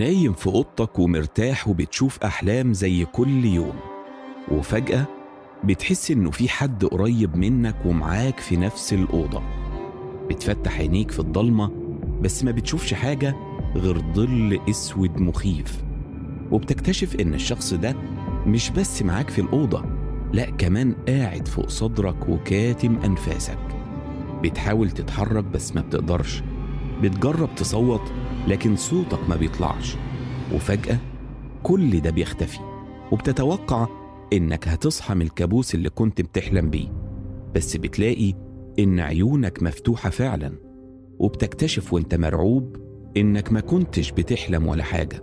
[0.00, 3.74] نايم في أوضتك ومرتاح وبتشوف أحلام زي كل يوم.
[4.50, 5.06] وفجأة
[5.64, 9.42] بتحس إنه في حد قريب منك ومعاك في نفس الأوضة.
[10.28, 11.70] بتفتح عينيك في الضلمة
[12.20, 13.36] بس ما بتشوفش حاجة
[13.76, 15.82] غير ظل أسود مخيف.
[16.50, 17.94] وبتكتشف إن الشخص ده
[18.46, 19.84] مش بس معاك في الأوضة
[20.32, 23.58] لأ كمان قاعد فوق صدرك وكاتم أنفاسك.
[24.42, 26.42] بتحاول تتحرك بس ما بتقدرش.
[27.02, 28.12] بتجرب تصوت
[28.48, 29.96] لكن صوتك ما بيطلعش.
[30.54, 30.98] وفجأة
[31.62, 32.58] كل ده بيختفي
[33.12, 33.86] وبتتوقع
[34.32, 36.88] إنك هتصحى من الكابوس اللي كنت بتحلم بيه.
[37.54, 38.34] بس بتلاقي
[38.78, 40.52] إن عيونك مفتوحة فعلا
[41.18, 42.76] وبتكتشف وإنت مرعوب
[43.16, 45.22] إنك ما كنتش بتحلم ولا حاجة.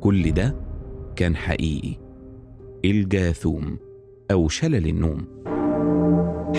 [0.00, 0.56] كل ده
[1.16, 1.96] كان حقيقي.
[2.84, 3.78] الجاثوم
[4.30, 5.26] أو شلل النوم.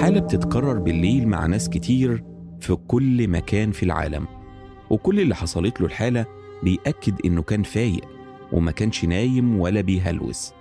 [0.01, 2.23] حالة بتتكرر بالليل مع ناس كتير
[2.59, 4.27] في كل مكان في العالم.
[4.89, 6.25] وكل اللي حصلت له الحالة
[6.63, 8.05] بيأكد إنه كان فايق
[8.51, 10.53] وما كانش نايم ولا بيهلوس.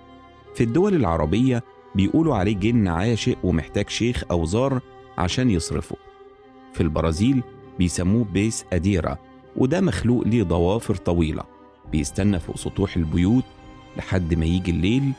[0.55, 1.63] في الدول العربية
[1.95, 4.81] بيقولوا عليه جن عاشق ومحتاج شيخ أو زار
[5.17, 5.95] عشان يصرفه.
[6.73, 7.43] في البرازيل
[7.79, 9.17] بيسموه بيس أديرا
[9.55, 11.43] وده مخلوق ليه ضوافر طويلة.
[11.91, 13.43] بيستنى فوق سطوح البيوت
[13.97, 15.11] لحد ما يجي الليل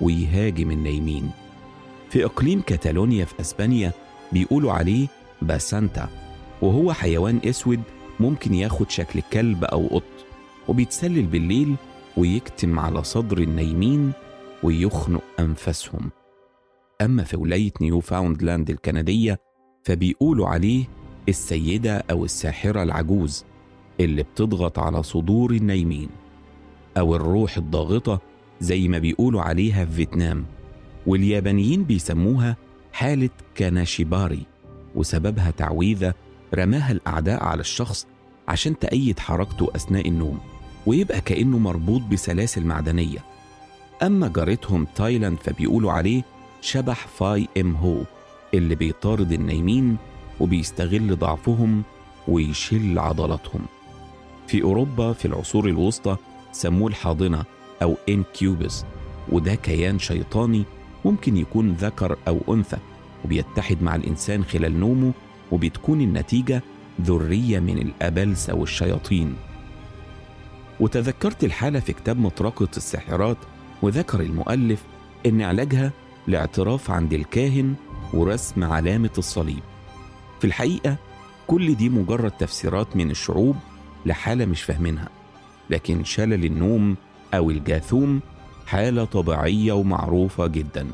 [0.00, 1.30] ويهاجم النايمين.
[2.10, 3.92] في إقليم كاتالونيا في أسبانيا
[4.32, 5.06] بيقولوا عليه
[5.42, 6.08] باسانتا
[6.62, 7.80] وهو حيوان أسود
[8.20, 10.02] ممكن ياخد شكل كلب أو قط
[10.68, 11.74] وبيتسلل بالليل
[12.16, 14.12] ويكتم على صدر النايمين
[14.62, 16.10] ويخنق أنفاسهم.
[17.02, 19.40] أما في ولاية نيوفاوندلاند الكندية
[19.84, 20.84] فبيقولوا عليه
[21.28, 23.44] السيدة أو الساحرة العجوز
[24.00, 26.08] اللي بتضغط على صدور النايمين
[26.98, 28.20] أو الروح الضاغطة
[28.60, 30.44] زي ما بيقولوا عليها في فيتنام.
[31.06, 32.56] واليابانيين بيسموها
[32.92, 34.42] حالة كاناشيباري
[34.94, 36.14] وسببها تعويذة
[36.54, 38.06] رماها الأعداء على الشخص
[38.48, 40.40] عشان تقيد حركته أثناء النوم
[40.86, 43.18] ويبقى كأنه مربوط بسلاسل معدنية.
[44.02, 46.22] أما جارتهم تايلاند فبيقولوا عليه
[46.60, 47.96] شبح فاي إم هو
[48.54, 49.96] اللي بيطارد النايمين
[50.40, 51.82] وبيستغل ضعفهم
[52.28, 53.60] ويشل عضلاتهم.
[54.46, 56.16] في أوروبا في العصور الوسطى
[56.52, 57.44] سموه الحاضنة
[57.82, 58.84] أو إنكيوبس
[59.32, 60.64] وده كيان شيطاني
[61.04, 62.76] ممكن يكون ذكر أو أنثى
[63.24, 65.12] وبيتحد مع الإنسان خلال نومه
[65.54, 66.62] وبتكون النتيجة
[67.02, 69.34] ذرية من الأبلسة والشياطين.
[70.80, 73.36] وتذكرت الحالة في كتاب مطرقة الساحرات
[73.82, 74.82] وذكر المؤلف
[75.26, 75.92] إن علاجها
[76.28, 77.74] الاعتراف عند الكاهن
[78.14, 79.62] ورسم علامة الصليب.
[80.40, 80.96] في الحقيقة
[81.46, 83.56] كل دي مجرد تفسيرات من الشعوب
[84.06, 85.08] لحالة مش فاهمينها
[85.70, 86.96] لكن شلل النوم
[87.34, 88.20] أو الجاثوم
[88.66, 90.86] حالة طبيعية ومعروفة جدا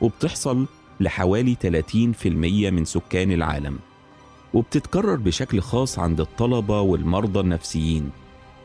[0.00, 0.66] وبتحصل
[1.00, 2.26] لحوالي 30%
[2.70, 3.78] من سكان العالم.
[4.54, 8.10] وبتتكرر بشكل خاص عند الطلبة والمرضى النفسيين.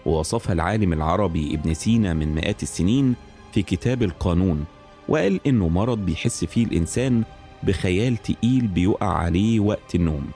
[0.05, 3.15] ووصفها العالم العربي ابن سينا من مئات السنين
[3.53, 4.65] في كتاب القانون
[5.07, 7.23] وقال إنه مرض بيحس فيه الإنسان
[7.63, 10.27] بخيال تقيل بيقع عليه وقت النوم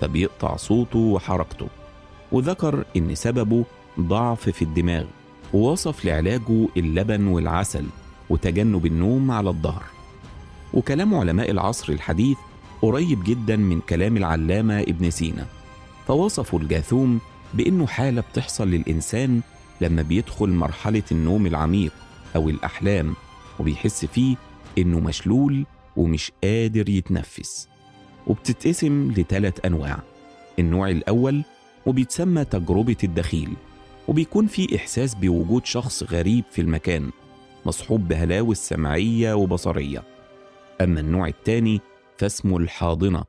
[0.00, 1.66] فبيقطع صوته وحركته.
[2.32, 3.64] وذكر إن سببه
[4.00, 5.04] ضعف في الدماغ
[5.52, 7.84] ووصف لعلاجه اللبن والعسل
[8.30, 9.84] وتجنب النوم على الظهر.
[10.74, 12.36] وكلام علماء العصر الحديث
[12.84, 15.46] قريب جدا من كلام العلامة ابن سينا
[16.06, 17.20] فوصفوا الجاثوم
[17.54, 19.40] بأنه حالة بتحصل للإنسان
[19.80, 21.92] لما بيدخل مرحلة النوم العميق
[22.36, 23.14] أو الأحلام
[23.60, 24.36] وبيحس فيه
[24.78, 27.68] إنه مشلول ومش قادر يتنفس.
[28.26, 29.98] وبتتقسم لثلاث أنواع
[30.58, 31.42] النوع الأول
[31.86, 33.52] وبيتسمى تجربة الدخيل
[34.08, 37.10] وبيكون فيه إحساس بوجود شخص غريب في المكان
[37.66, 40.02] مصحوب بهلاوس سمعية وبصرية.
[40.80, 41.80] أما النوع الثاني
[42.18, 43.24] فاسمه الحاضنة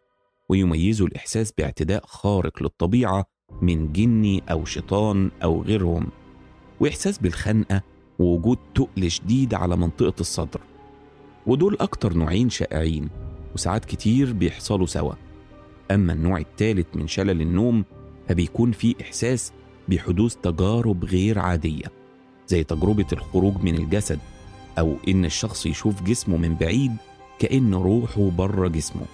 [0.50, 3.26] ويميزه الإحساس باعتداء خارق للطبيعة
[3.62, 6.08] من جني أو شيطان أو غيرهم
[6.80, 7.82] وإحساس بالخنقة
[8.20, 10.62] ووجود تقل شديد على منطقة الصدر.
[11.48, 13.10] ودول أكتر نوعين شائعين
[13.54, 15.14] وساعات كتير بيحصلوا سوا.
[15.92, 17.86] أما النوع الثالث من شلل النوم
[18.28, 19.54] فبيكون فيه إحساس
[19.88, 21.86] بحدوث تجارب غير عادية
[22.48, 24.20] زي تجربة الخروج من الجسد
[24.80, 26.92] أو إن الشخص يشوف جسمه من بعيد
[27.40, 29.06] كأن روحه بره جسمه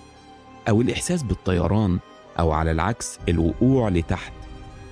[0.69, 1.99] أو الإحساس بالطيران
[2.39, 4.33] أو على العكس الوقوع لتحت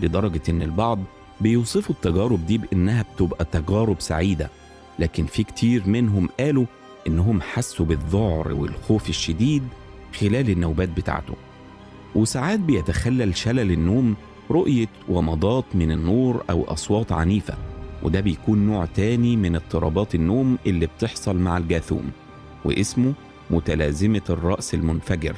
[0.01, 0.99] لدرجة إن البعض
[1.41, 4.49] بيوصفوا التجارب دي بإنها بتبقى تجارب سعيدة
[4.99, 6.65] لكن في كتير منهم قالوا
[7.07, 9.63] إنهم حسوا بالذعر والخوف الشديد
[10.19, 11.33] خلال النوبات بتاعته.
[12.15, 14.15] وساعات بيتخلل شلل النوم
[14.51, 17.53] رؤية ومضات من النور أو أصوات عنيفة
[18.03, 22.11] وده بيكون نوع تاني من اضطرابات النوم اللي بتحصل مع الجاثوم.
[22.65, 23.13] واسمه
[23.51, 25.35] متلازمة الرأس المنفجر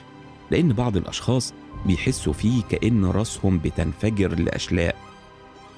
[0.52, 1.54] لأن بعض الأشخاص
[1.86, 4.96] بيحسوا فيه كأن رأسهم بتنفجر لأشلاء.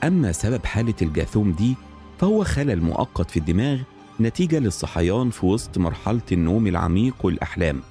[0.04, 1.76] أما سبب حالة الجاثوم دي
[2.20, 3.80] فهو خلل مؤقت في الدماغ
[4.20, 7.82] نتيجة للصحيان في وسط مرحلة النوم العميق والأحلام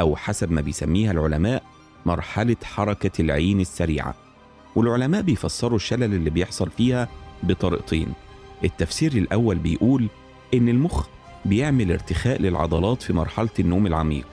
[0.00, 1.62] أو حسب ما بيسميها العلماء
[2.06, 4.14] مرحلة حركة العين السريعة.
[4.76, 7.08] والعلماء بيفسروا الشلل اللي بيحصل فيها
[7.42, 8.12] بطريقتين.
[8.64, 10.08] التفسير الأول بيقول
[10.54, 11.06] إن المخ
[11.44, 14.26] بيعمل ارتخاء للعضلات في مرحلة النوم العميق.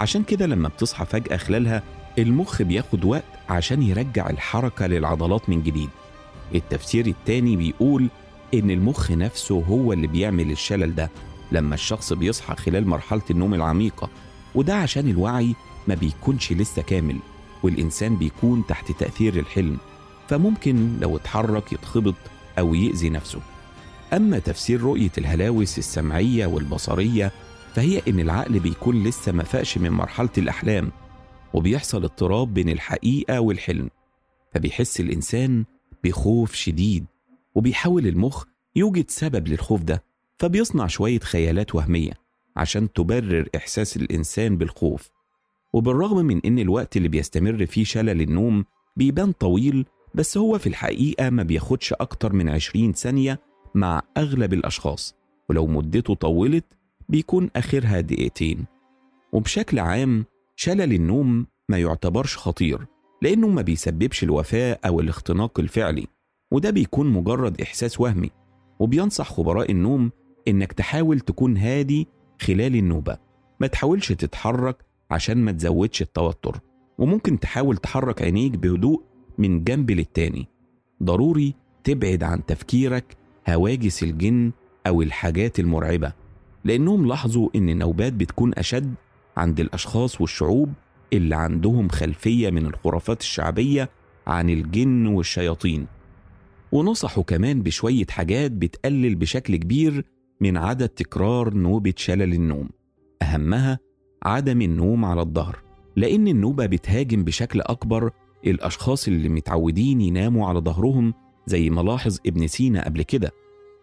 [0.00, 1.82] عشان كده لما بتصحى فجأة خلالها
[2.18, 5.88] المخ بياخد وقت عشان يرجع الحركة للعضلات من جديد.
[6.54, 8.08] التفسير التاني بيقول
[8.54, 11.10] إن المخ نفسه هو اللي بيعمل الشلل ده
[11.52, 14.08] لما الشخص بيصحى خلال مرحلة النوم العميقة
[14.54, 15.54] وده عشان الوعي
[15.88, 17.16] ما بيكونش لسه كامل
[17.62, 19.78] والإنسان بيكون تحت تأثير الحلم
[20.28, 22.14] فممكن لو اتحرك يتخبط
[22.58, 23.40] أو يأذي نفسه.
[24.12, 27.32] أما تفسير رؤية الهلاوس السمعية والبصرية
[27.74, 30.90] فهي إن العقل بيكون لسه ما فاقش من مرحلة الأحلام
[31.54, 33.90] وبيحصل اضطراب بين الحقيقة والحلم
[34.54, 35.64] فبيحس الإنسان
[36.04, 37.04] بخوف شديد
[37.54, 38.44] وبيحاول المخ
[38.76, 40.02] يوجد سبب للخوف ده
[40.38, 42.12] فبيصنع شوية خيالات وهمية
[42.56, 45.10] عشان تبرر إحساس الإنسان بالخوف.
[45.72, 48.64] وبالرغم من إن الوقت اللي بيستمر فيه شلل النوم
[48.96, 53.40] بيبان طويل بس هو في الحقيقة ما بياخدش أكتر من 20 ثانية
[53.74, 55.14] مع أغلب الأشخاص
[55.48, 56.64] ولو مدته طولت
[57.08, 58.66] بيكون آخرها دقيقتين.
[59.32, 60.24] وبشكل عام
[60.56, 62.86] شلل النوم ما يعتبرش خطير
[63.22, 66.06] لأنه ما بيسببش الوفاة أو الاختناق الفعلي
[66.52, 68.30] وده بيكون مجرد إحساس وهمي.
[68.80, 70.10] وبينصح خبراء النوم
[70.48, 72.08] إنك تحاول تكون هادي
[72.40, 73.18] خلال النوبة.
[73.60, 76.60] ما تحاولش تتحرك عشان ما تزودش التوتر
[76.98, 79.02] وممكن تحاول تحرك عينيك بهدوء
[79.38, 80.48] من جنب للتاني.
[81.02, 83.16] ضروري تبعد عن تفكيرك
[83.48, 84.52] هواجس الجن
[84.86, 86.12] أو الحاجات المرعبة
[86.64, 88.94] لأنهم لاحظوا إن النوبات بتكون أشد
[89.36, 90.72] عند الأشخاص والشعوب
[91.12, 93.90] اللي عندهم خلفية من الخرافات الشعبية
[94.26, 95.86] عن الجن والشياطين.
[96.72, 100.04] ونصحوا كمان بشوية حاجات بتقلل بشكل كبير
[100.40, 102.68] من عدد تكرار نوبة شلل النوم.
[103.22, 103.78] أهمها
[104.22, 105.62] عدم النوم على الظهر
[105.96, 108.10] لأن النوبة بتهاجم بشكل أكبر
[108.46, 111.14] الأشخاص اللي متعودين يناموا على ظهرهم
[111.50, 113.32] زي ما لاحظ ابن سينا قبل كده.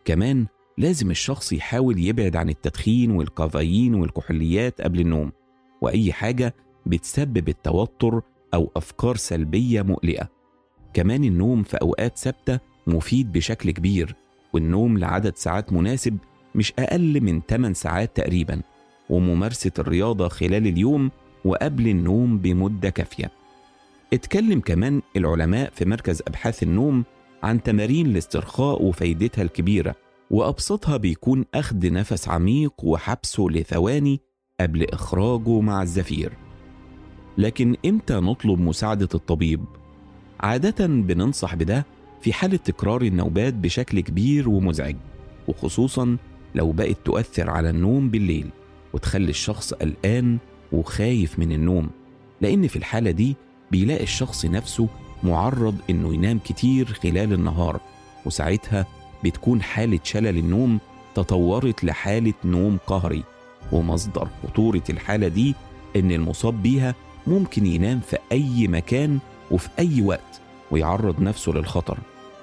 [0.05, 0.45] كمان
[0.77, 5.31] لازم الشخص يحاول يبعد عن التدخين والكافيين والكحوليات قبل النوم
[5.81, 6.55] وأي حاجة
[6.85, 8.21] بتسبب التوتر
[8.53, 10.29] أو أفكار سلبية مقلقة.
[10.93, 14.15] كمان النوم في أوقات ثابتة مفيد بشكل كبير
[14.53, 16.17] والنوم لعدد ساعات مناسب
[16.55, 18.61] مش أقل من 8 ساعات تقريبا
[19.09, 21.11] وممارسة الرياضة خلال اليوم
[21.45, 23.31] وقبل النوم بمدة كافية.
[24.13, 27.03] اتكلم كمان العلماء في مركز أبحاث النوم
[27.43, 29.95] عن تمارين الاسترخاء وفايدتها الكبيرة
[30.31, 34.19] وأبسطها بيكون أخذ نفس عميق وحبسه لثواني
[34.61, 36.33] قبل إخراجه مع الزفير
[37.37, 39.65] لكن إمتى نطلب مساعدة الطبيب؟
[40.39, 41.85] عادة بننصح بده
[42.21, 44.95] في حالة تكرار النوبات بشكل كبير ومزعج
[45.47, 46.17] وخصوصا
[46.55, 48.49] لو بقت تؤثر على النوم بالليل
[48.93, 50.37] وتخلي الشخص قلقان
[50.71, 51.89] وخايف من النوم
[52.41, 53.35] لأن في الحالة دي
[53.71, 54.87] بيلاقي الشخص نفسه
[55.23, 57.79] معرض إنه ينام كتير خلال النهار
[58.25, 58.85] وساعتها
[59.23, 60.79] بتكون حالة شلل النوم
[61.15, 63.23] تطورت لحالة نوم قهري
[63.71, 65.55] ومصدر خطورة الحالة دي
[65.95, 66.95] إن المصاب بيها
[67.27, 69.19] ممكن ينام في أي مكان
[69.51, 71.97] وفي أي وقت ويعرض نفسه للخطر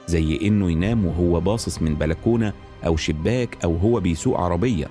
[0.07, 2.53] زي إنه ينام وهو باصص من بلكونة
[2.87, 4.89] أو شباك أو هو بيسوق عربية.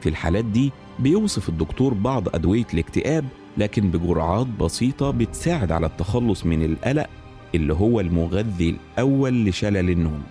[0.00, 3.24] في الحالات دي بيوصف الدكتور بعض أدوية الاكتئاب
[3.56, 7.06] لكن بجرعات بسيطة بتساعد على التخلص من القلق
[7.54, 10.22] اللي هو المغذي الأول لشلل النوم.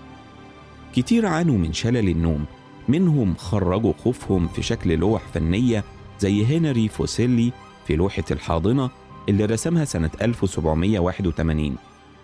[0.95, 2.45] كتير عانوا من شلل النوم
[2.87, 5.83] منهم خرجوا خوفهم في شكل لوح فنية
[6.19, 7.51] زي هنري فوسيلي
[7.87, 8.89] في لوحة الحاضنة
[9.29, 11.75] اللي رسمها سنة 1781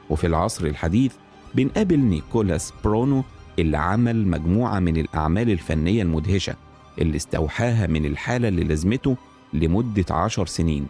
[0.10, 1.14] وفي العصر الحديث
[1.56, 3.24] بنقابل نيكولاس برونو
[3.60, 6.56] اللي عمل مجموعة من الأعمال الفنية المدهشة
[7.00, 9.18] اللي استوحاها من الحالة اللي لازمته
[9.54, 10.88] لمدة عشر سنين.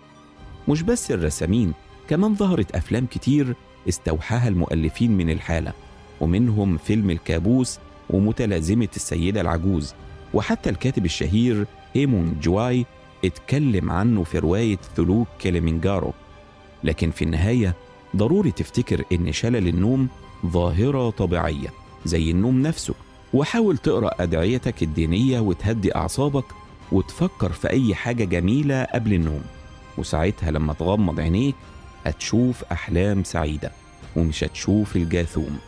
[0.68, 1.74] مش بس الرسامين
[2.10, 3.56] كمان ظهرت أفلام كتير
[3.89, 5.74] استوحاها المؤلفين من الحالة
[6.21, 9.93] ومنهم فيلم الكابوس ومتلازمة السيدة العجوز
[10.33, 12.86] وحتى الكاتب الشهير هيمون جواي
[13.25, 16.13] اتكلم عنه في رواية ثلوج كليمنجارو.
[16.83, 17.75] لكن في النهاية
[18.15, 20.07] ضروري تفتكر إن شلل النوم
[20.45, 21.67] ظاهرة طبيعية
[22.05, 22.93] زي النوم نفسه.
[23.33, 26.45] وحاول تقرأ أدعيتك الدينية وتهدي أعصابك
[26.91, 29.41] وتفكر في أي حاجة جميلة قبل النوم.
[29.98, 31.55] وساعتها لما تغمض عينيك
[32.06, 33.72] هتشوف أحلام سعيدة
[34.15, 35.60] ومش هتشوف الجاثوم.